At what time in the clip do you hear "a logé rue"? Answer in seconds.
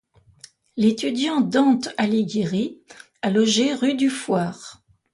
3.21-3.93